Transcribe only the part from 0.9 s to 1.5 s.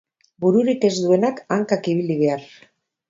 duenak,